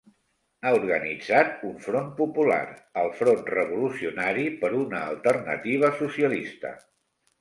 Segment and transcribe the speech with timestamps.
[0.61, 2.59] Ha organitzat un front popular,
[3.01, 6.73] el Front Revolucionari per una Alternativa Socialista.